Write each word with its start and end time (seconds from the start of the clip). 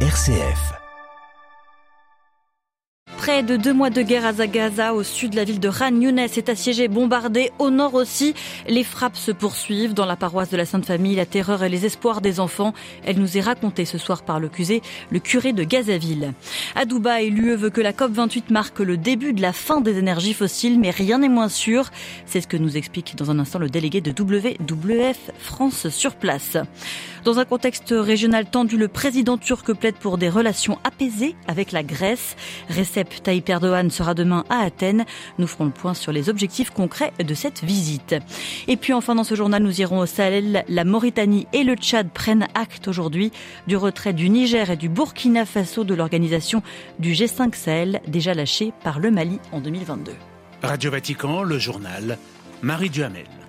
RCF. 0.00 0.85
Près 3.26 3.42
de 3.42 3.56
deux 3.56 3.74
mois 3.74 3.90
de 3.90 4.02
guerre 4.02 4.24
à 4.24 4.34
Zagaza, 4.34 4.94
au 4.94 5.02
sud 5.02 5.32
de 5.32 5.36
la 5.36 5.42
ville 5.42 5.58
de 5.58 5.66
Ran 5.66 6.00
Younes, 6.00 6.20
est 6.20 6.48
assiégée, 6.48 6.86
bombardée. 6.86 7.50
Au 7.58 7.70
nord 7.70 7.94
aussi, 7.94 8.34
les 8.68 8.84
frappes 8.84 9.16
se 9.16 9.32
poursuivent. 9.32 9.94
Dans 9.94 10.06
la 10.06 10.14
paroisse 10.14 10.50
de 10.50 10.56
la 10.56 10.64
Sainte 10.64 10.86
Famille, 10.86 11.16
la 11.16 11.26
terreur 11.26 11.64
et 11.64 11.68
les 11.68 11.86
espoirs 11.86 12.20
des 12.20 12.38
enfants. 12.38 12.72
Elle 13.04 13.18
nous 13.18 13.36
est 13.36 13.40
racontée 13.40 13.84
ce 13.84 13.98
soir 13.98 14.22
par 14.22 14.38
le 14.38 14.48
curé, 14.48 14.80
le 15.10 15.18
curé 15.18 15.52
de 15.52 15.64
Gazaville. 15.64 16.34
À 16.76 16.84
Dubaï, 16.84 17.30
l'UE 17.30 17.56
veut 17.56 17.70
que 17.70 17.80
la 17.80 17.92
COP28 17.92 18.44
marque 18.50 18.78
le 18.78 18.96
début 18.96 19.32
de 19.32 19.42
la 19.42 19.52
fin 19.52 19.80
des 19.80 19.98
énergies 19.98 20.32
fossiles, 20.32 20.78
mais 20.78 20.90
rien 20.90 21.18
n'est 21.18 21.28
moins 21.28 21.48
sûr. 21.48 21.90
C'est 22.26 22.40
ce 22.40 22.46
que 22.46 22.56
nous 22.56 22.76
explique 22.76 23.16
dans 23.16 23.32
un 23.32 23.40
instant 23.40 23.58
le 23.58 23.68
délégué 23.68 24.00
de 24.00 24.12
WWF 24.12 25.32
France 25.40 25.88
sur 25.88 26.14
place. 26.14 26.58
Dans 27.24 27.40
un 27.40 27.44
contexte 27.44 27.92
régional 27.92 28.46
tendu, 28.46 28.76
le 28.76 28.86
président 28.86 29.36
turc 29.36 29.72
plaide 29.72 29.96
pour 29.96 30.16
des 30.16 30.28
relations 30.28 30.78
apaisées 30.84 31.34
avec 31.48 31.72
la 31.72 31.82
Grèce. 31.82 32.36
Recep 32.70 33.15
Tayyip 33.22 33.48
Erdogan 33.48 33.90
sera 33.90 34.14
demain 34.14 34.44
à 34.50 34.60
Athènes. 34.60 35.04
Nous 35.38 35.46
ferons 35.46 35.66
le 35.66 35.70
point 35.70 35.94
sur 35.94 36.12
les 36.12 36.28
objectifs 36.28 36.70
concrets 36.70 37.12
de 37.18 37.34
cette 37.34 37.62
visite. 37.64 38.14
Et 38.68 38.76
puis 38.76 38.92
enfin 38.92 39.14
dans 39.14 39.24
ce 39.24 39.34
journal, 39.34 39.62
nous 39.62 39.80
irons 39.80 40.00
au 40.00 40.06
Sahel. 40.06 40.64
La 40.68 40.84
Mauritanie 40.84 41.46
et 41.52 41.64
le 41.64 41.74
Tchad 41.74 42.08
prennent 42.10 42.48
acte 42.54 42.88
aujourd'hui 42.88 43.32
du 43.66 43.76
retrait 43.76 44.12
du 44.12 44.28
Niger 44.28 44.70
et 44.70 44.76
du 44.76 44.88
Burkina 44.88 45.44
Faso 45.46 45.84
de 45.84 45.94
l'organisation 45.94 46.62
du 46.98 47.12
G5 47.12 47.54
Sahel, 47.54 48.00
déjà 48.06 48.34
lâché 48.34 48.72
par 48.82 48.98
le 48.98 49.10
Mali 49.10 49.38
en 49.52 49.60
2022. 49.60 50.12
Radio 50.62 50.90
Vatican, 50.90 51.42
le 51.42 51.58
journal, 51.58 52.18
Marie 52.62 52.90
Duhamel. 52.90 53.45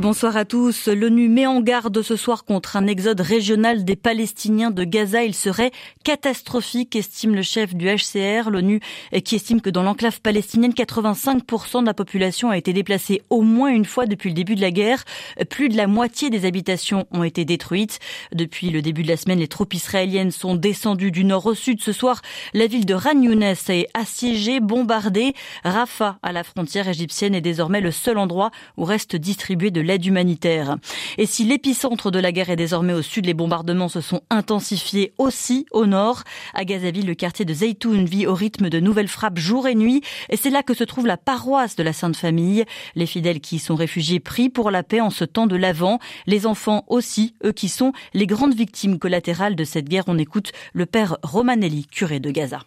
Bonsoir 0.00 0.34
à 0.38 0.46
tous. 0.46 0.88
L'ONU 0.88 1.28
met 1.28 1.46
en 1.46 1.60
garde 1.60 2.00
ce 2.00 2.16
soir 2.16 2.46
contre 2.46 2.78
un 2.78 2.86
exode 2.86 3.20
régional 3.20 3.84
des 3.84 3.96
Palestiniens 3.96 4.70
de 4.70 4.82
Gaza. 4.84 5.24
Il 5.24 5.34
serait 5.34 5.72
catastrophique, 6.04 6.96
estime 6.96 7.34
le 7.34 7.42
chef 7.42 7.74
du 7.74 7.84
HCR. 7.84 8.48
L'ONU 8.48 8.80
qui 9.22 9.36
estime 9.36 9.60
que 9.60 9.68
dans 9.68 9.82
l'enclave 9.82 10.22
palestinienne, 10.22 10.72
85% 10.72 11.82
de 11.82 11.86
la 11.86 11.92
population 11.92 12.48
a 12.48 12.56
été 12.56 12.72
déplacée 12.72 13.20
au 13.28 13.42
moins 13.42 13.68
une 13.68 13.84
fois 13.84 14.06
depuis 14.06 14.30
le 14.30 14.34
début 14.34 14.54
de 14.54 14.62
la 14.62 14.70
guerre. 14.70 15.04
Plus 15.50 15.68
de 15.68 15.76
la 15.76 15.86
moitié 15.86 16.30
des 16.30 16.46
habitations 16.46 17.06
ont 17.10 17.22
été 17.22 17.44
détruites. 17.44 17.98
Depuis 18.32 18.70
le 18.70 18.80
début 18.80 19.02
de 19.02 19.08
la 19.08 19.18
semaine, 19.18 19.40
les 19.40 19.48
troupes 19.48 19.74
israéliennes 19.74 20.30
sont 20.30 20.54
descendues 20.54 21.12
du 21.12 21.24
nord 21.24 21.44
au 21.44 21.52
sud. 21.52 21.82
Ce 21.82 21.92
soir, 21.92 22.22
la 22.54 22.66
ville 22.68 22.86
de 22.86 22.94
Ran 22.94 23.20
Younes 23.20 23.42
est 23.42 23.88
assiégée, 23.92 24.60
bombardée. 24.60 25.34
Rafah, 25.62 26.16
à 26.22 26.32
la 26.32 26.42
frontière 26.42 26.88
égyptienne, 26.88 27.34
est 27.34 27.42
désormais 27.42 27.82
le 27.82 27.90
seul 27.90 28.16
endroit 28.16 28.50
où 28.78 28.84
reste 28.84 29.14
distribué 29.14 29.70
de 29.70 29.89
l'aide 29.90 30.06
humanitaire. 30.06 30.76
Et 31.18 31.26
si 31.26 31.44
l'épicentre 31.44 32.12
de 32.12 32.20
la 32.20 32.30
guerre 32.30 32.50
est 32.50 32.56
désormais 32.56 32.92
au 32.92 33.02
sud, 33.02 33.26
les 33.26 33.34
bombardements 33.34 33.88
se 33.88 34.00
sont 34.00 34.22
intensifiés 34.30 35.12
aussi 35.18 35.66
au 35.72 35.84
nord. 35.84 36.22
À 36.54 36.64
Gazaville, 36.64 37.06
le 37.06 37.14
quartier 37.14 37.44
de 37.44 37.52
Zaytoun 37.52 38.04
vit 38.04 38.28
au 38.28 38.34
rythme 38.34 38.70
de 38.70 38.78
nouvelles 38.78 39.08
frappes 39.08 39.38
jour 39.38 39.66
et 39.66 39.74
nuit. 39.74 40.02
Et 40.28 40.36
c'est 40.36 40.50
là 40.50 40.62
que 40.62 40.74
se 40.74 40.84
trouve 40.84 41.08
la 41.08 41.16
paroisse 41.16 41.74
de 41.74 41.82
la 41.82 41.92
Sainte 41.92 42.16
Famille. 42.16 42.64
Les 42.94 43.06
fidèles 43.06 43.40
qui 43.40 43.56
y 43.56 43.58
sont 43.58 43.74
réfugiés 43.74 44.20
prient 44.20 44.48
pour 44.48 44.70
la 44.70 44.84
paix 44.84 45.00
en 45.00 45.10
ce 45.10 45.24
temps 45.24 45.48
de 45.48 45.56
l'Avent. 45.56 45.98
Les 46.28 46.46
enfants 46.46 46.84
aussi, 46.86 47.34
eux 47.44 47.52
qui 47.52 47.68
sont 47.68 47.92
les 48.14 48.28
grandes 48.28 48.54
victimes 48.54 49.00
collatérales 49.00 49.56
de 49.56 49.64
cette 49.64 49.88
guerre. 49.88 50.04
On 50.06 50.18
écoute 50.18 50.52
le 50.72 50.86
père 50.86 51.16
Romanelli, 51.24 51.86
curé 51.86 52.20
de 52.20 52.30
Gaza. 52.30 52.60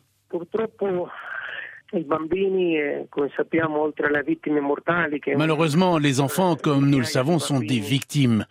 Malheureusement, 5.38 5.98
les 5.98 6.20
enfants, 6.20 6.56
comme 6.56 6.90
nous 6.90 7.00
le 7.00 7.06
savons, 7.06 7.40
sont 7.40 7.60
des 7.60 7.80
victimes. 7.80 8.46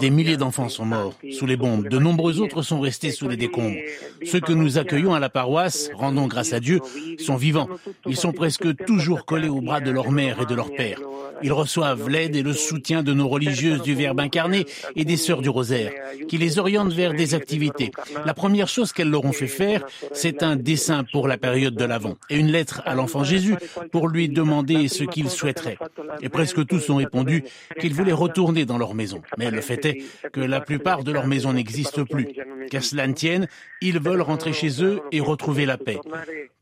Des 0.00 0.10
milliers 0.10 0.36
d'enfants 0.36 0.68
sont 0.68 0.84
morts 0.84 1.14
sous 1.30 1.46
les 1.46 1.56
bombes. 1.56 1.88
De 1.88 1.98
nombreux 1.98 2.40
autres 2.40 2.62
sont 2.62 2.80
restés 2.80 3.10
sous 3.10 3.28
les 3.28 3.36
décombres. 3.36 3.78
Ceux 4.24 4.40
que 4.40 4.52
nous 4.52 4.78
accueillons 4.78 5.14
à 5.14 5.20
la 5.20 5.28
paroisse, 5.28 5.90
rendons 5.94 6.26
grâce 6.26 6.52
à 6.52 6.60
Dieu, 6.60 6.80
sont 7.18 7.36
vivants. 7.36 7.68
Ils 8.06 8.16
sont 8.16 8.32
presque 8.32 8.76
toujours 8.84 9.24
collés 9.24 9.48
aux 9.48 9.60
bras 9.60 9.80
de 9.80 9.90
leur 9.90 10.10
mère 10.10 10.42
et 10.42 10.46
de 10.46 10.54
leur 10.54 10.72
père. 10.72 10.98
Ils 11.42 11.52
reçoivent 11.52 12.08
l'aide 12.08 12.36
et 12.36 12.42
le 12.42 12.52
soutien 12.52 13.02
de 13.02 13.12
nos 13.12 13.28
religieuses 13.28 13.82
du 13.82 13.94
Verbe 13.94 14.20
incarné 14.20 14.66
et 14.96 15.04
des 15.04 15.16
sœurs 15.16 15.42
du 15.42 15.48
rosaire, 15.48 15.92
qui 16.28 16.38
les 16.38 16.58
orientent 16.58 16.92
vers 16.92 17.14
des 17.14 17.34
activités. 17.34 17.90
La 18.24 18.34
première 18.34 18.68
chose 18.68 18.92
qu'elles 18.92 19.10
leur 19.10 19.24
ont 19.24 19.32
fait 19.32 19.46
faire, 19.46 19.84
c'est 20.12 20.42
un 20.42 20.56
dessin 20.56 21.04
pour 21.12 21.28
la 21.28 21.38
période 21.38 21.74
de 21.74 21.84
l'Avent 21.84 22.16
et 22.30 22.36
une 22.36 22.50
lettre 22.50 22.82
à 22.84 22.94
l'enfant 22.94 23.24
Jésus 23.24 23.56
pour 23.92 24.08
lui 24.08 24.28
demander 24.28 24.88
ce 24.88 25.04
qu'il 25.04 25.30
souhaiterait. 25.30 25.78
Et 26.22 26.28
presque 26.28 26.66
tous 26.66 26.90
ont 26.90 26.96
répondu 26.96 27.44
qu'ils 27.80 27.94
voulaient 27.94 28.12
retourner 28.12 28.64
dans 28.64 28.78
leur 28.78 28.94
maison. 28.94 29.22
Mais 29.38 29.50
le 29.50 29.60
fait 29.60 29.84
est 29.84 30.02
que 30.32 30.40
la 30.40 30.60
plupart 30.60 31.04
de 31.04 31.12
leurs 31.12 31.26
maisons 31.26 31.52
n'existent 31.52 32.04
plus. 32.04 32.28
Qu'à 32.70 32.80
cela 32.80 33.06
ne 33.06 33.14
tienne, 33.14 33.48
ils 33.80 33.98
veulent 33.98 34.22
rentrer 34.22 34.52
chez 34.52 34.82
eux 34.82 35.00
et 35.12 35.20
retrouver 35.20 35.66
la 35.66 35.78
paix. 35.78 35.98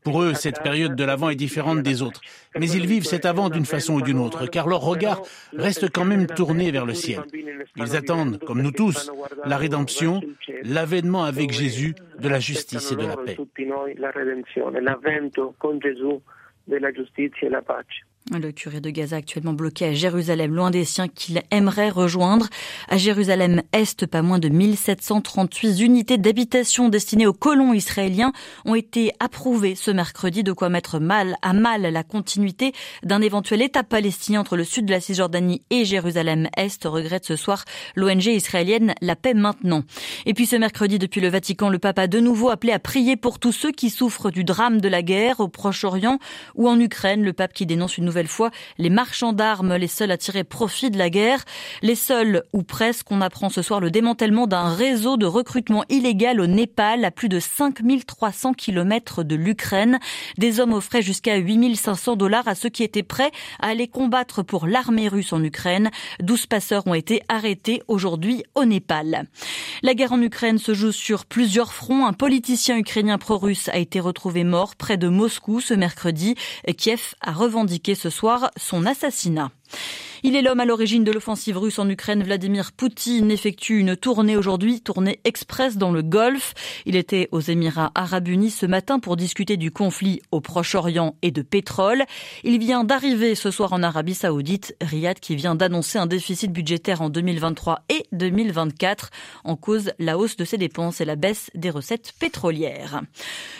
Pour 0.03 0.21
eux, 0.21 0.33
cette 0.33 0.61
période 0.61 0.95
de 0.95 1.03
l'Avent 1.03 1.29
est 1.29 1.35
différente 1.35 1.81
des 1.81 2.01
autres. 2.01 2.21
Mais 2.57 2.69
ils 2.69 2.87
vivent 2.87 3.05
cet 3.05 3.25
Avent 3.25 3.49
d'une 3.49 3.65
façon 3.65 3.95
ou 3.95 4.01
d'une 4.01 4.19
autre, 4.19 4.45
car 4.45 4.66
leur 4.67 4.81
regard 4.81 5.21
reste 5.53 5.91
quand 5.91 6.05
même 6.05 6.27
tourné 6.27 6.71
vers 6.71 6.85
le 6.85 6.93
ciel. 6.93 7.21
Ils 7.75 7.95
attendent, 7.95 8.39
comme 8.39 8.61
nous 8.61 8.71
tous, 8.71 9.11
la 9.45 9.57
rédemption, 9.57 10.21
l'avènement 10.63 11.23
avec 11.23 11.51
Jésus 11.51 11.95
de 12.19 12.27
la 12.27 12.39
justice 12.39 12.91
et 12.91 12.95
de 12.95 13.05
la 13.05 13.17
paix. 13.17 13.37
Le 18.29 18.51
curé 18.51 18.81
de 18.81 18.89
Gaza 18.89 19.15
actuellement 19.15 19.53
bloqué 19.53 19.85
à 19.85 19.93
Jérusalem, 19.93 20.53
loin 20.53 20.69
des 20.69 20.83
siens 20.83 21.07
qu'il 21.07 21.41
aimerait 21.49 21.89
rejoindre. 21.89 22.47
À 22.89 22.97
Jérusalem-Est, 22.97 24.05
pas 24.05 24.21
moins 24.21 24.37
de 24.37 24.49
1738 24.49 25.79
unités 25.79 26.17
d'habitation 26.17 26.89
destinées 26.89 27.25
aux 27.25 27.33
colons 27.33 27.71
israéliens 27.71 28.33
ont 28.65 28.75
été 28.75 29.13
approuvées 29.21 29.75
ce 29.75 29.91
mercredi, 29.91 30.43
de 30.43 30.51
quoi 30.51 30.67
mettre 30.67 30.99
mal 30.99 31.37
à 31.41 31.53
mal 31.53 31.83
la 31.83 32.03
continuité 32.03 32.73
d'un 33.01 33.21
éventuel 33.21 33.61
État 33.61 33.83
palestinien 33.83 34.41
entre 34.41 34.57
le 34.57 34.65
sud 34.65 34.85
de 34.85 34.91
la 34.91 34.99
Cisjordanie 34.99 35.61
et 35.69 35.85
Jérusalem-Est, 35.85 36.83
regrette 36.83 37.25
ce 37.25 37.37
soir 37.37 37.63
l'ONG 37.95 38.25
israélienne 38.25 38.93
La 39.01 39.15
Paix 39.15 39.35
Maintenant. 39.35 39.83
Et 40.25 40.33
puis 40.33 40.47
ce 40.47 40.57
mercredi, 40.57 40.99
depuis 40.99 41.21
le 41.21 41.29
Vatican, 41.29 41.69
le 41.69 41.79
pape 41.79 41.99
a 41.99 42.07
de 42.07 42.19
nouveau 42.19 42.49
appelé 42.49 42.73
à 42.73 42.79
prier 42.79 43.15
pour 43.15 43.39
tous 43.39 43.53
ceux 43.53 43.71
qui 43.71 43.89
souffrent 43.89 44.31
du 44.31 44.43
drame 44.43 44.81
de 44.81 44.89
la 44.89 45.01
guerre 45.01 45.39
au 45.39 45.47
Proche-Orient 45.47 46.19
ou 46.55 46.67
en 46.67 46.77
Ukraine. 46.77 47.23
Le 47.23 47.31
pape 47.31 47.53
qui 47.53 47.65
dénonce 47.65 47.97
une 47.97 48.03
nouvelle 48.03 48.16
fois 48.25 48.49
les 48.79 48.89
marchands 48.89 49.33
d'armes, 49.33 49.75
les 49.75 49.87
seuls 49.87 50.09
à 50.09 50.17
tirer 50.17 50.43
profit 50.43 50.89
de 50.89 50.97
la 50.97 51.11
guerre, 51.11 51.45
les 51.83 51.93
seuls 51.93 52.41
ou 52.53 52.63
presque, 52.63 53.11
on 53.11 53.21
apprend 53.21 53.49
ce 53.49 53.61
soir 53.61 53.79
le 53.79 53.91
démantèlement 53.91 54.47
d'un 54.47 54.73
réseau 54.73 55.17
de 55.17 55.27
recrutement 55.27 55.83
illégal 55.89 56.39
au 56.39 56.47
Népal 56.47 57.05
à 57.05 57.11
plus 57.11 57.29
de 57.29 57.39
5300 57.39 58.53
kilomètres 58.53 59.23
de 59.23 59.35
l'Ukraine. 59.35 59.99
Des 60.39 60.59
hommes 60.59 60.73
offraient 60.73 61.03
jusqu'à 61.03 61.37
8500 61.37 62.15
dollars 62.15 62.47
à 62.47 62.55
ceux 62.55 62.69
qui 62.69 62.83
étaient 62.83 63.03
prêts 63.03 63.31
à 63.59 63.67
aller 63.67 63.87
combattre 63.87 64.41
pour 64.41 64.65
l'armée 64.65 65.07
russe 65.07 65.33
en 65.33 65.43
Ukraine. 65.43 65.91
12 66.21 66.47
passeurs 66.47 66.87
ont 66.87 66.93
été 66.93 67.21
arrêtés 67.29 67.83
aujourd'hui 67.87 68.43
au 68.55 68.65
Népal. 68.65 69.27
La 69.83 69.93
guerre 69.93 70.13
en 70.13 70.21
Ukraine 70.21 70.57
se 70.57 70.73
joue 70.73 70.91
sur 70.91 71.25
plusieurs 71.25 71.73
fronts. 71.73 72.05
Un 72.05 72.13
politicien 72.13 72.77
ukrainien 72.77 73.17
pro-russe 73.17 73.69
a 73.69 73.77
été 73.77 73.99
retrouvé 73.99 74.43
mort 74.43 74.75
près 74.75 74.97
de 74.97 75.07
Moscou 75.07 75.61
ce 75.61 75.73
mercredi. 75.73 76.35
Kiev 76.77 77.15
a 77.21 77.31
revendiqué 77.31 77.95
ce 77.95 78.06
soir 78.09 78.51
son 78.57 78.85
assassinat. 78.85 79.51
Il 80.23 80.35
est 80.35 80.41
l'homme 80.41 80.59
à 80.59 80.65
l'origine 80.65 81.03
de 81.03 81.11
l'offensive 81.11 81.57
russe 81.57 81.77
en 81.77 81.87
Ukraine. 81.87 82.23
Vladimir 82.23 82.71
Poutine 82.71 83.29
effectue 83.29 83.79
une 83.79 83.95
tournée 83.95 84.35
aujourd'hui, 84.35 84.81
tournée 84.81 85.19
express 85.25 85.77
dans 85.77 85.91
le 85.91 86.01
Golfe. 86.01 86.55
Il 86.85 86.95
était 86.95 87.29
aux 87.31 87.39
Émirats 87.39 87.91
arabes 87.93 88.27
unis 88.27 88.49
ce 88.49 88.65
matin 88.65 88.99
pour 88.99 89.15
discuter 89.15 89.57
du 89.57 89.71
conflit 89.71 90.21
au 90.31 90.41
Proche-Orient 90.41 91.15
et 91.21 91.29
de 91.29 91.43
pétrole. 91.43 92.03
Il 92.43 92.57
vient 92.57 92.83
d'arriver 92.83 93.35
ce 93.35 93.51
soir 93.51 93.73
en 93.73 93.83
Arabie 93.83 94.15
saoudite, 94.15 94.75
Riyad 94.81 95.19
qui 95.19 95.35
vient 95.35 95.53
d'annoncer 95.53 95.99
un 95.99 96.07
déficit 96.07 96.51
budgétaire 96.51 97.01
en 97.01 97.09
2023 97.09 97.83
et 97.89 98.05
2024 98.11 99.11
en 99.43 99.55
cause 99.55 99.91
la 99.99 100.17
hausse 100.17 100.35
de 100.35 100.45
ses 100.45 100.57
dépenses 100.57 100.99
et 100.99 101.05
la 101.05 101.15
baisse 101.15 101.51
des 101.53 101.69
recettes 101.69 102.13
pétrolières. 102.19 103.01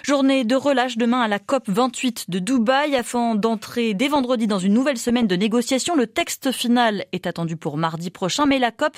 Journée 0.02 0.44
de 0.44 0.56
relâche 0.56 0.98
demain 0.98 1.22
à 1.22 1.28
la 1.28 1.40
COP 1.40 1.66
28 1.68 2.30
de 2.30 2.40
Dubaï 2.40 2.96
afin 2.96 3.36
d'entrer 3.36 3.94
dès 3.94 4.08
vendredi 4.08 4.48
dans 4.48 4.60
une 4.60 4.74
nouvelle 4.74 4.98
semaine 4.98 5.28
de 5.28 5.36
négociations. 5.36 5.96
Le 5.96 6.08
texte 6.08 6.52
final 6.58 7.06
est 7.12 7.28
attendu 7.28 7.56
pour 7.56 7.78
mardi 7.78 8.10
prochain, 8.10 8.46
mais 8.46 8.60
la 8.60 8.72
COP 8.72 8.98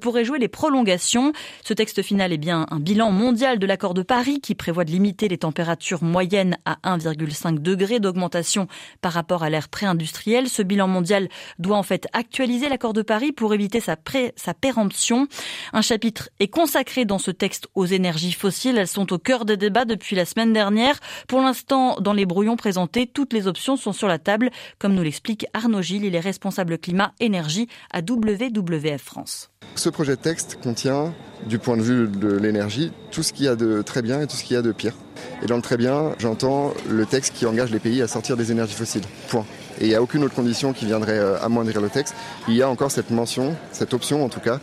pourrait 0.00 0.24
jouer 0.24 0.38
les 0.38 0.48
prolongations. 0.48 1.32
Ce 1.64 1.74
texte 1.74 2.02
final 2.02 2.32
est 2.32 2.38
bien 2.38 2.66
un 2.70 2.80
bilan 2.80 3.10
mondial 3.10 3.58
de 3.58 3.66
l'accord 3.66 3.94
de 3.94 4.02
Paris 4.02 4.40
qui 4.40 4.54
prévoit 4.54 4.84
de 4.84 4.90
limiter 4.90 5.28
les 5.28 5.38
températures 5.38 6.02
moyennes 6.02 6.56
à 6.64 6.78
1,5 6.84 7.58
degré 7.58 8.00
d'augmentation 8.00 8.66
par 9.00 9.12
rapport 9.12 9.42
à 9.42 9.50
l'ère 9.50 9.68
pré-industrielle. 9.68 10.48
Ce 10.48 10.62
bilan 10.62 10.88
mondial 10.88 11.28
doit 11.58 11.76
en 11.76 11.82
fait 11.82 12.06
actualiser 12.12 12.68
l'accord 12.68 12.92
de 12.92 13.02
Paris 13.02 13.32
pour 13.32 13.52
éviter 13.54 13.80
sa, 13.80 13.96
pré 13.96 14.32
sa 14.36 14.54
péremption. 14.54 15.26
Un 15.72 15.82
chapitre 15.82 16.30
est 16.38 16.48
consacré 16.48 17.04
dans 17.04 17.18
ce 17.18 17.30
texte 17.30 17.68
aux 17.74 17.86
énergies 17.86 18.32
fossiles. 18.32 18.78
Elles 18.78 18.88
sont 18.88 19.12
au 19.12 19.18
cœur 19.18 19.44
des 19.44 19.56
débats 19.56 19.84
depuis 19.84 20.16
la 20.16 20.24
semaine 20.24 20.52
dernière. 20.52 20.98
Pour 21.28 21.40
l'instant, 21.40 21.96
dans 22.00 22.12
les 22.12 22.26
brouillons 22.26 22.56
présentés, 22.56 23.06
toutes 23.06 23.32
les 23.32 23.46
options 23.46 23.76
sont 23.76 23.92
sur 23.92 24.08
la 24.08 24.18
table, 24.18 24.50
comme 24.78 24.94
nous 24.94 25.02
l'explique 25.02 25.46
Arnaud 25.52 25.82
Gilles. 25.82 26.04
Il 26.04 26.14
est 26.14 26.20
responsable 26.20 26.78
énergie 27.20 27.68
à 27.92 28.00
WWF 28.00 29.02
France. 29.02 29.50
Ce 29.76 29.88
projet 29.88 30.16
de 30.16 30.20
texte 30.20 30.58
contient 30.62 31.14
du 31.46 31.58
point 31.58 31.76
de 31.76 31.82
vue 31.82 32.08
de 32.08 32.28
l'énergie, 32.28 32.92
tout 33.10 33.22
ce 33.22 33.32
qu'il 33.32 33.46
y 33.46 33.48
a 33.48 33.56
de 33.56 33.82
très 33.82 34.02
bien 34.02 34.20
et 34.20 34.26
tout 34.26 34.36
ce 34.36 34.44
qu'il 34.44 34.54
y 34.54 34.58
a 34.58 34.62
de 34.62 34.72
pire. 34.72 34.94
Et 35.42 35.46
dans 35.46 35.56
le 35.56 35.62
très 35.62 35.76
bien, 35.76 36.12
j'entends 36.18 36.74
le 36.88 37.06
texte 37.06 37.34
qui 37.34 37.46
engage 37.46 37.70
les 37.70 37.78
pays 37.78 38.02
à 38.02 38.08
sortir 38.08 38.36
des 38.36 38.52
énergies 38.52 38.74
fossiles. 38.74 39.04
Point. 39.28 39.46
Et 39.80 39.84
il 39.84 39.88
n'y 39.88 39.94
a 39.94 40.02
aucune 40.02 40.22
autre 40.24 40.34
condition 40.34 40.72
qui 40.72 40.84
viendrait 40.84 41.18
euh, 41.18 41.40
amoindrir 41.40 41.80
le 41.80 41.88
texte. 41.88 42.14
Il 42.48 42.54
y 42.54 42.62
a 42.62 42.68
encore 42.68 42.90
cette 42.90 43.10
mention, 43.10 43.56
cette 43.72 43.94
option 43.94 44.24
en 44.24 44.28
tout 44.28 44.40
cas, 44.40 44.60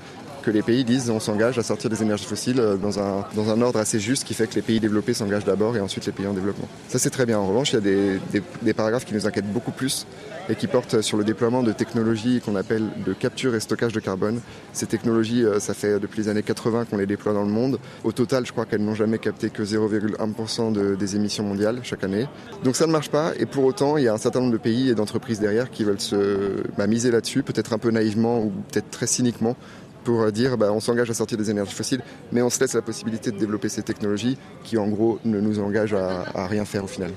que 0.47 0.51
les 0.51 0.61
pays 0.61 0.85
disent 0.85 1.09
on 1.09 1.19
s'engage 1.19 1.59
à 1.59 1.63
sortir 1.63 1.89
des 1.89 2.01
énergies 2.01 2.23
fossiles 2.23 2.61
euh, 2.61 2.77
dans 2.77 2.99
un, 2.99 3.25
dans 3.35 3.49
un 3.49 3.61
ordre 3.61 3.79
assez 3.79 3.99
juste 3.99 4.23
qui 4.23 4.33
fait 4.33 4.47
que 4.47 4.55
les 4.55 4.61
pays 4.61 4.79
développés 4.79 5.13
s'engagent 5.13 5.43
d'abord 5.43 5.75
et 5.75 5.81
ensuite 5.81 6.05
les 6.05 6.13
pays 6.13 6.25
en 6.25 6.31
développement. 6.31 6.69
Ça 6.87 6.99
c'est 6.99 7.09
très 7.09 7.25
bien. 7.25 7.37
En 7.37 7.47
revanche, 7.47 7.73
il 7.73 7.75
y 7.75 8.37
a 8.37 8.41
des, 8.61 8.73
paragraphes 8.73 9.03
qui 9.03 9.13
nous 9.13 9.27
inquiètent 9.27 9.51
beaucoup 9.51 9.71
plus 9.71 10.07
et 10.49 10.55
qui 10.55 10.67
portent 10.67 11.01
sur 11.01 11.17
le 11.17 11.25
déploiement 11.25 11.63
de 11.63 11.73
technologies 11.73 12.39
qu'on 12.39 12.55
appelle 12.55 12.87
de 13.05 13.11
capture 13.11 13.55
et 13.55 13.59
stockage 13.59 13.91
de 13.91 13.99
carbone. 13.99 14.39
Ces 14.71 14.85
technologies, 14.85 15.43
euh, 15.43 15.59
ça 15.59 15.73
fait 15.73 15.99
depuis 15.99 16.21
les 16.21 16.29
années 16.29 16.43
80 16.43 16.85
qu'on 16.85 16.95
les 16.95 17.05
déploie 17.05 17.33
dans 17.33 17.43
le 17.43 17.51
monde. 17.51 17.77
Au 18.05 18.13
total, 18.13 18.45
je 18.45 18.53
crois 18.53 18.65
qu'elles 18.65 18.85
n'ont 18.85 18.95
jamais 18.95 19.17
capté 19.17 19.49
que 19.49 19.63
0,1% 19.63 20.71
de, 20.71 20.95
des 20.95 21.15
émissions 21.17 21.43
mondiales 21.43 21.81
chaque 21.83 22.05
année. 22.05 22.25
Donc 22.63 22.77
ça 22.77 22.87
ne 22.87 22.93
marche 22.93 23.09
pas 23.09 23.33
et 23.37 23.45
pour 23.45 23.65
autant, 23.65 23.97
il 23.97 24.05
y 24.05 24.07
a 24.07 24.13
un 24.13 24.17
certain 24.17 24.39
nombre 24.39 24.53
de 24.53 24.57
pays 24.57 24.89
et 24.89 24.95
d'entreprises 24.95 25.41
derrière 25.41 25.69
qui 25.69 25.83
veulent 25.83 25.99
se 25.99 26.63
bah, 26.77 26.87
miser 26.87 27.11
là-dessus, 27.11 27.43
peut-être 27.43 27.73
un 27.73 27.79
peu 27.79 27.91
naïvement 27.91 28.39
ou 28.39 28.53
peut-être 28.71 28.89
très 28.89 29.07
cyniquement 29.07 29.57
pour 30.07 30.31
dire 30.31 30.57
bah, 30.57 30.71
on 30.71 30.79
s'engage 30.79 31.09
à 31.09 31.13
sortir 31.13 31.37
des 31.37 31.51
énergies 31.51 31.73
fossiles, 31.73 32.01
mais 32.31 32.41
on 32.41 32.49
se 32.49 32.61
laisse 32.61 32.73
la 32.73 32.81
possibilité 32.81 33.29
de 33.29 33.37
développer 33.37 33.67
ces 33.67 33.83
technologies 33.83 34.37
qui 34.63 34.77
en 34.77 34.87
gros 34.87 35.19
ne 35.25 35.41
nous 35.41 35.59
engagent 35.59 35.95
à 35.95 36.47
rien 36.47 36.63
faire 36.63 36.85
au 36.85 36.87
final. 36.87 37.11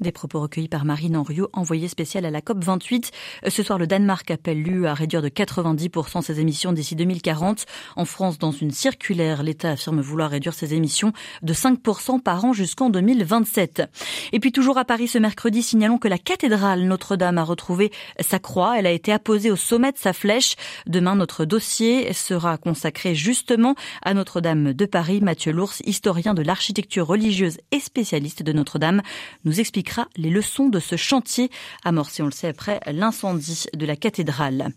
Des 0.00 0.12
propos 0.12 0.40
recueillis 0.40 0.68
par 0.68 0.86
Marine 0.86 1.14
Henriot, 1.14 1.50
envoyée 1.52 1.86
spéciale 1.86 2.24
à 2.24 2.30
la 2.30 2.40
COP28. 2.40 3.10
Euh, 3.44 3.50
ce 3.50 3.62
soir, 3.62 3.78
le 3.78 3.86
Danemark 3.86 4.30
appelle 4.30 4.62
l'UE 4.62 4.86
à 4.86 4.94
réduire 4.94 5.20
de 5.20 5.28
90% 5.28 6.22
ses 6.22 6.40
émissions 6.40 6.72
d'ici 6.72 6.96
2040. 6.96 7.66
En 7.96 8.06
France, 8.06 8.38
dans 8.38 8.50
une 8.50 8.70
circulaire, 8.70 9.42
l'État 9.42 9.72
affirme 9.72 10.00
vouloir 10.00 10.30
réduire 10.30 10.54
ses 10.54 10.72
émissions 10.72 11.12
de 11.42 11.52
5% 11.52 12.18
par 12.22 12.46
an 12.46 12.54
jusqu'en 12.54 12.88
2027. 12.88 13.82
Et 14.32 14.40
puis 14.40 14.52
toujours 14.52 14.78
à 14.78 14.86
Paris 14.86 15.06
ce 15.06 15.18
mercredi, 15.18 15.62
signalons 15.62 15.98
que 15.98 16.08
la 16.08 16.16
cathédrale 16.16 16.84
Notre-Dame 16.84 17.36
a 17.36 17.44
retrouvé 17.44 17.92
sa 18.20 18.38
croix. 18.38 18.78
Elle 18.78 18.86
a 18.86 18.92
été 18.92 19.12
apposée 19.12 19.50
au 19.50 19.56
sommet 19.56 19.92
de 19.92 19.98
sa 19.98 20.14
flèche. 20.14 20.56
Demain, 20.86 21.14
notre 21.14 21.44
dossier 21.44 22.14
sera 22.14 22.56
consacré 22.56 23.14
justement 23.14 23.74
à 24.00 24.14
Notre-Dame 24.14 24.72
de 24.72 24.86
Paris. 24.86 25.20
Mathieu 25.20 25.52
Lours, 25.52 25.74
historien 25.84 26.32
de 26.32 26.40
l'architecture 26.40 27.06
religieuse 27.06 27.58
et 27.70 27.80
spécialiste 27.80 28.42
de 28.42 28.52
Notre-Dame, 28.54 29.02
nous 29.44 29.60
explique 29.60 29.89
les 30.16 30.30
leçons 30.30 30.68
de 30.68 30.80
ce 30.80 30.96
chantier 30.96 31.50
amorcé, 31.84 32.22
on 32.22 32.26
le 32.26 32.32
sait, 32.32 32.48
après 32.48 32.80
l'incendie 32.86 33.64
de 33.74 33.86
la 33.86 33.96
cathédrale. 33.96 34.68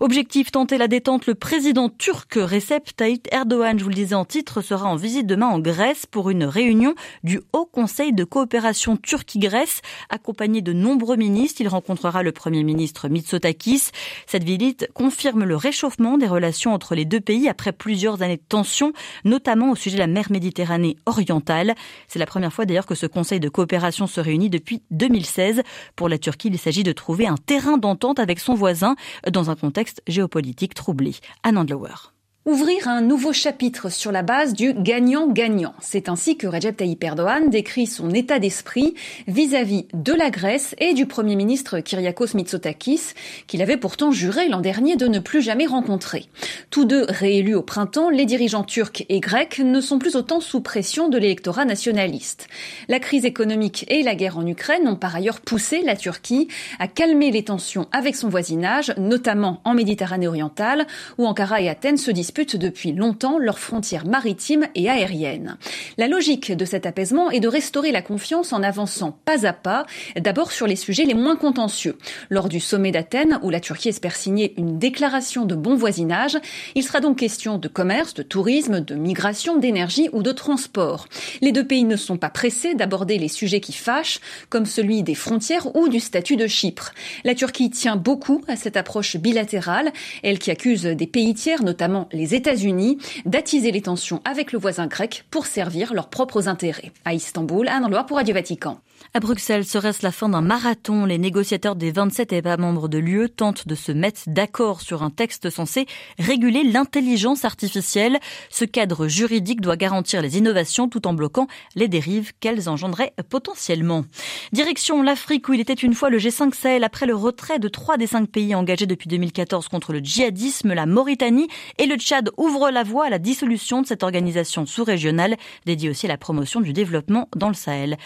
Objectif, 0.00 0.50
tenter 0.50 0.78
la 0.78 0.88
détente. 0.88 1.26
Le 1.26 1.34
président 1.34 1.88
turc 1.88 2.34
Recep 2.34 2.94
Tayyip 2.96 3.28
Erdogan, 3.32 3.78
je 3.78 3.84
vous 3.84 3.90
le 3.90 3.94
disais 3.94 4.14
en 4.14 4.24
titre, 4.24 4.60
sera 4.62 4.88
en 4.88 4.96
visite 4.96 5.26
demain 5.26 5.48
en 5.48 5.58
Grèce 5.58 6.06
pour 6.06 6.30
une 6.30 6.44
réunion 6.44 6.94
du 7.22 7.40
Haut 7.52 7.66
Conseil 7.66 8.12
de 8.12 8.24
coopération 8.24 8.96
Turquie-Grèce, 8.96 9.82
accompagné 10.10 10.62
de 10.62 10.72
nombreux 10.72 11.16
ministres. 11.16 11.60
Il 11.60 11.68
rencontrera 11.68 12.22
le 12.22 12.32
Premier 12.32 12.64
ministre 12.64 13.08
Mitsotakis. 13.08 13.90
Cette 14.26 14.44
visite 14.44 14.88
confirme 14.94 15.44
le 15.44 15.56
réchauffement 15.56 16.18
des 16.18 16.26
relations 16.26 16.72
entre 16.72 16.94
les 16.94 17.04
deux 17.04 17.20
pays 17.20 17.48
après 17.48 17.72
plusieurs 17.72 18.22
années 18.22 18.36
de 18.36 18.42
tensions, 18.48 18.92
notamment 19.24 19.70
au 19.70 19.76
sujet 19.76 19.96
de 19.96 20.00
la 20.00 20.06
mer 20.06 20.26
Méditerranée 20.30 20.96
orientale. 21.06 21.74
C'est 22.06 22.18
la 22.18 22.26
première 22.26 22.52
fois 22.52 22.66
d'ailleurs 22.66 22.86
que 22.86 22.94
ce 22.94 23.06
Conseil 23.06 23.40
de 23.40 23.48
coopération 23.48 24.06
se 24.06 24.20
réunit 24.20 24.47
depuis 24.50 24.82
2016. 24.90 25.62
Pour 25.96 26.08
la 26.08 26.18
Turquie, 26.18 26.48
il 26.48 26.58
s'agit 26.58 26.82
de 26.82 26.92
trouver 26.92 27.26
un 27.26 27.36
terrain 27.36 27.78
d'entente 27.78 28.18
avec 28.18 28.38
son 28.38 28.54
voisin 28.54 28.96
dans 29.30 29.50
un 29.50 29.56
contexte 29.56 30.02
géopolitique 30.06 30.74
troublé. 30.74 31.14
Anne 31.42 31.58
Andlauer. 31.58 32.17
Ouvrir 32.48 32.88
un 32.88 33.02
nouveau 33.02 33.34
chapitre 33.34 33.90
sur 33.90 34.10
la 34.10 34.22
base 34.22 34.54
du 34.54 34.72
gagnant-gagnant. 34.72 35.74
C'est 35.82 36.08
ainsi 36.08 36.38
que 36.38 36.46
Recep 36.46 36.78
Tayyip 36.78 37.04
Erdogan 37.04 37.50
décrit 37.50 37.86
son 37.86 38.08
état 38.08 38.38
d'esprit 38.38 38.94
vis-à-vis 39.26 39.86
de 39.92 40.14
la 40.14 40.30
Grèce 40.30 40.74
et 40.78 40.94
du 40.94 41.04
Premier 41.04 41.36
ministre 41.36 41.80
Kyriakos 41.80 42.28
Mitsotakis, 42.32 43.12
qu'il 43.48 43.60
avait 43.60 43.76
pourtant 43.76 44.12
juré 44.12 44.48
l'an 44.48 44.62
dernier 44.62 44.96
de 44.96 45.06
ne 45.08 45.18
plus 45.18 45.42
jamais 45.42 45.66
rencontrer. 45.66 46.24
Tous 46.70 46.86
deux 46.86 47.04
réélus 47.10 47.54
au 47.54 47.60
printemps, 47.60 48.08
les 48.08 48.24
dirigeants 48.24 48.64
turcs 48.64 49.04
et 49.10 49.20
grecs 49.20 49.58
ne 49.58 49.82
sont 49.82 49.98
plus 49.98 50.16
autant 50.16 50.40
sous 50.40 50.62
pression 50.62 51.10
de 51.10 51.18
l'électorat 51.18 51.66
nationaliste. 51.66 52.48
La 52.88 52.98
crise 52.98 53.26
économique 53.26 53.84
et 53.88 54.02
la 54.02 54.14
guerre 54.14 54.38
en 54.38 54.46
Ukraine 54.46 54.88
ont 54.88 54.96
par 54.96 55.14
ailleurs 55.14 55.42
poussé 55.42 55.82
la 55.82 55.96
Turquie 55.96 56.48
à 56.78 56.88
calmer 56.88 57.30
les 57.30 57.44
tensions 57.44 57.88
avec 57.92 58.16
son 58.16 58.30
voisinage, 58.30 58.94
notamment 58.96 59.60
en 59.66 59.74
Méditerranée 59.74 60.28
orientale, 60.28 60.86
où 61.18 61.26
Ankara 61.26 61.60
et 61.60 61.68
Athènes 61.68 61.98
se 61.98 62.10
disputent 62.10 62.37
depuis 62.44 62.92
longtemps 62.92 63.38
leurs 63.38 63.58
frontières 63.58 64.06
maritimes 64.06 64.66
et 64.74 64.88
aériennes. 64.88 65.56
La 65.96 66.06
logique 66.06 66.52
de 66.52 66.64
cet 66.64 66.86
apaisement 66.86 67.30
est 67.30 67.40
de 67.40 67.48
restaurer 67.48 67.90
la 67.90 68.02
confiance 68.02 68.52
en 68.52 68.62
avançant 68.62 69.18
pas 69.24 69.46
à 69.46 69.52
pas, 69.52 69.86
d'abord 70.16 70.52
sur 70.52 70.66
les 70.66 70.76
sujets 70.76 71.04
les 71.04 71.14
moins 71.14 71.36
contentieux. 71.36 71.98
Lors 72.30 72.48
du 72.48 72.60
sommet 72.60 72.92
d'Athènes, 72.92 73.40
où 73.42 73.50
la 73.50 73.60
Turquie 73.60 73.88
espère 73.88 74.14
signer 74.14 74.54
une 74.56 74.78
déclaration 74.78 75.44
de 75.46 75.54
bon 75.54 75.74
voisinage, 75.74 76.38
il 76.74 76.84
sera 76.84 77.00
donc 77.00 77.18
question 77.18 77.58
de 77.58 77.68
commerce, 77.68 78.14
de 78.14 78.22
tourisme, 78.22 78.80
de 78.80 78.94
migration, 78.94 79.56
d'énergie 79.58 80.08
ou 80.12 80.22
de 80.22 80.32
transport. 80.32 81.08
Les 81.40 81.52
deux 81.52 81.66
pays 81.66 81.84
ne 81.84 81.96
sont 81.96 82.16
pas 82.16 82.30
pressés 82.30 82.74
d'aborder 82.74 83.18
les 83.18 83.28
sujets 83.28 83.60
qui 83.60 83.72
fâchent, 83.72 84.20
comme 84.48 84.66
celui 84.66 85.02
des 85.02 85.14
frontières 85.14 85.74
ou 85.74 85.88
du 85.88 86.00
statut 86.00 86.36
de 86.36 86.46
Chypre. 86.46 86.92
La 87.24 87.34
Turquie 87.34 87.70
tient 87.70 87.96
beaucoup 87.96 88.42
à 88.46 88.56
cette 88.56 88.76
approche 88.76 89.16
bilatérale, 89.16 89.92
elle 90.22 90.38
qui 90.38 90.50
accuse 90.50 90.84
des 90.84 91.06
pays 91.06 91.34
tiers, 91.34 91.62
notamment 91.62 92.08
les 92.18 92.34
États-Unis 92.34 92.98
d'attiser 93.24 93.70
les 93.70 93.82
tensions 93.82 94.20
avec 94.24 94.52
le 94.52 94.58
voisin 94.58 94.88
grec 94.88 95.24
pour 95.30 95.46
servir 95.46 95.94
leurs 95.94 96.10
propres 96.10 96.48
intérêts. 96.48 96.92
À 97.04 97.14
Istanbul, 97.14 97.68
Anne 97.68 97.88
Loire 97.88 98.06
pour 98.06 98.16
Radio 98.16 98.34
Vatican. 98.34 98.80
À 99.14 99.20
Bruxelles, 99.20 99.64
serait-ce 99.64 100.02
la 100.02 100.12
fin 100.12 100.28
d'un 100.28 100.42
marathon? 100.42 101.06
Les 101.06 101.18
négociateurs 101.18 101.76
des 101.76 101.90
27 101.90 102.32
États 102.32 102.56
membres 102.56 102.88
de 102.88 102.98
l'UE 102.98 103.30
tentent 103.30 103.66
de 103.66 103.74
se 103.74 103.90
mettre 103.90 104.20
d'accord 104.26 104.82
sur 104.82 105.02
un 105.02 105.10
texte 105.10 105.50
censé 105.50 105.86
réguler 106.18 106.62
l'intelligence 106.62 107.44
artificielle. 107.44 108.18
Ce 108.50 108.64
cadre 108.64 109.08
juridique 109.08 109.60
doit 109.60 109.76
garantir 109.76 110.20
les 110.20 110.36
innovations 110.36 110.88
tout 110.88 111.06
en 111.06 111.14
bloquant 111.14 111.46
les 111.74 111.88
dérives 111.88 112.32
qu'elles 112.38 112.68
engendraient 112.68 113.14
potentiellement. 113.30 114.04
Direction 114.52 115.02
l'Afrique 115.02 115.48
où 115.48 115.54
il 115.54 115.60
était 115.60 115.72
une 115.72 115.94
fois 115.94 116.10
le 116.10 116.18
G5 116.18 116.54
Sahel 116.54 116.84
après 116.84 117.06
le 117.06 117.14
retrait 117.14 117.58
de 117.58 117.68
trois 117.68 117.96
des 117.96 118.06
cinq 118.06 118.28
pays 118.28 118.54
engagés 118.54 118.86
depuis 118.86 119.08
2014 119.08 119.68
contre 119.68 119.92
le 119.92 120.00
djihadisme, 120.00 120.74
la 120.74 120.86
Mauritanie 120.86 121.48
et 121.78 121.86
le 121.86 121.96
Tchad 121.96 122.30
ouvrent 122.36 122.70
la 122.70 122.82
voie 122.82 123.06
à 123.06 123.10
la 123.10 123.18
dissolution 123.18 123.82
de 123.82 123.86
cette 123.86 124.02
organisation 124.02 124.66
sous-régionale 124.66 125.36
dédiée 125.64 125.90
aussi 125.90 126.06
à 126.06 126.10
la 126.10 126.18
promotion 126.18 126.60
du 126.60 126.72
développement 126.72 127.28
dans 127.34 127.48
le 127.48 127.54
Sahel. 127.54 127.96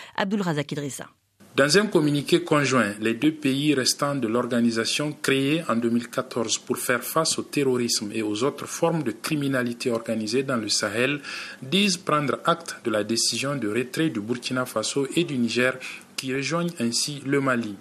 Dans 1.54 1.76
un 1.76 1.86
communiqué 1.86 2.42
conjoint, 2.42 2.94
les 2.98 3.12
deux 3.12 3.32
pays 3.32 3.74
restants 3.74 4.14
de 4.14 4.26
l'organisation 4.26 5.12
créée 5.20 5.62
en 5.68 5.76
2014 5.76 6.56
pour 6.56 6.78
faire 6.78 7.02
face 7.04 7.38
au 7.38 7.42
terrorisme 7.42 8.10
et 8.14 8.22
aux 8.22 8.42
autres 8.42 8.64
formes 8.64 9.02
de 9.02 9.10
criminalité 9.12 9.90
organisée 9.90 10.44
dans 10.44 10.56
le 10.56 10.70
Sahel 10.70 11.20
disent 11.60 11.98
prendre 11.98 12.38
acte 12.46 12.76
de 12.84 12.90
la 12.90 13.04
décision 13.04 13.54
de 13.56 13.68
retrait 13.68 14.08
du 14.08 14.20
Burkina 14.20 14.64
Faso 14.64 15.06
et 15.14 15.24
du 15.24 15.36
Niger 15.36 15.74
qui 16.16 16.34
rejoignent 16.34 16.72
ainsi 16.80 17.20
le 17.26 17.42
Mali. 17.42 17.74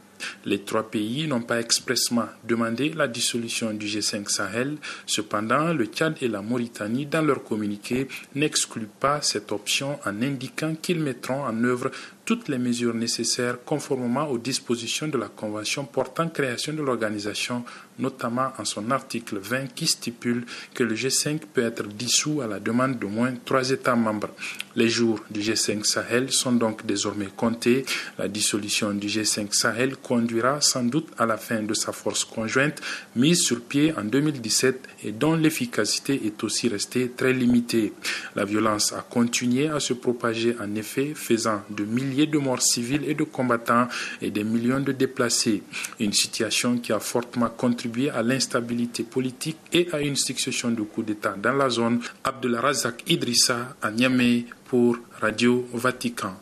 Les 0.46 0.60
trois 0.62 0.90
pays 0.90 1.28
n'ont 1.28 1.42
pas 1.42 1.60
expressement 1.60 2.28
demandé 2.44 2.90
la 2.90 3.08
dissolution 3.08 3.74
du 3.74 3.86
G5 3.88 4.30
Sahel. 4.30 4.78
Cependant, 5.06 5.74
le 5.74 5.86
Tchad 5.86 6.16
et 6.22 6.28
la 6.28 6.42
Mauritanie, 6.42 7.06
dans 7.06 7.22
leur 7.22 7.44
communiqué, 7.44 8.08
n'excluent 8.36 8.90
pas 9.00 9.22
cette 9.22 9.52
option 9.52 10.00
en 10.06 10.22
indiquant 10.22 10.76
qu'ils 10.76 11.00
mettront 11.00 11.44
en 11.44 11.64
œuvre 11.64 11.92
toutes 12.32 12.48
les 12.48 12.60
mesures 12.60 12.94
nécessaires 12.94 13.58
conformément 13.66 14.30
aux 14.30 14.38
dispositions 14.38 15.10
de 15.10 15.18
la 15.18 15.28
Convention 15.28 15.84
portant 15.84 16.30
création 16.30 16.72
de 16.72 16.82
l'organisation, 16.82 17.66
notamment 18.00 18.54
en 18.58 18.64
son 18.64 18.90
article 18.90 19.38
20 19.40 19.74
qui 19.76 19.86
stipule 19.86 20.46
que 20.74 20.86
le 20.86 20.96
G5 20.96 21.40
peut 21.54 21.66
être 21.66 21.86
dissous 21.90 22.40
à 22.40 22.48
la 22.48 22.62
demande 22.62 22.98
d'au 22.98 23.10
moins 23.10 23.34
trois 23.44 23.70
États 23.70 23.98
membres. 23.98 24.30
Les 24.78 24.88
jours 24.88 25.20
du 25.30 25.42
G5 25.42 25.84
Sahel 25.84 26.32
sont 26.32 26.54
donc 26.54 26.86
désormais 26.86 27.28
comptés. 27.36 27.84
La 28.18 28.30
dissolution 28.30 28.94
du 28.94 29.08
G5 29.08 29.52
Sahel 29.52 29.98
conduira 29.98 30.62
sans 30.62 30.84
doute 30.84 31.10
à 31.18 31.26
la 31.26 31.36
fin 31.36 31.62
de 31.62 31.74
sa 31.74 31.92
force 31.92 32.24
conjointe 32.24 32.80
mise 33.18 33.42
sur 33.42 33.60
pied 33.60 33.94
en 33.98 34.06
2017 34.06 34.88
et 35.04 35.12
dont 35.12 35.36
l'efficacité 35.36 36.22
est 36.26 36.42
aussi 36.46 36.70
restée 36.70 37.12
très 37.12 37.34
limitée. 37.34 37.92
La 38.38 38.46
violence 38.46 38.94
a 38.94 39.02
continué 39.02 39.68
à 39.68 39.82
se 39.82 39.92
propager 39.92 40.56
en 40.62 40.74
effet, 40.76 41.12
faisant 41.14 41.64
de 41.70 41.84
de 42.28 42.38
morts 42.38 42.62
civiles 42.62 43.04
et 43.08 43.14
de 43.14 43.24
combattants 43.24 43.88
et 44.22 44.32
des 44.32 44.44
millions 44.44 44.80
de 44.80 44.92
déplacés. 44.92 45.64
Une 46.00 46.14
situation 46.14 46.78
qui 46.78 46.94
a 46.94 47.00
fortement 47.00 47.50
contribué 47.50 48.10
à 48.10 48.22
l'instabilité 48.24 49.04
politique 49.04 49.58
et 49.74 49.88
à 49.92 50.02
une 50.02 50.16
succession 50.16 50.72
de 50.72 50.82
coups 50.82 51.08
d'État 51.08 51.36
dans 51.42 51.54
la 51.54 51.70
zone. 51.70 52.00
Abdullah 52.24 52.62
Razak 52.62 53.04
Idrissa 53.10 53.76
à 53.82 53.92
Niamey 53.92 54.46
pour 54.66 54.98
Radio 55.20 55.68
Vatican. 55.74 56.34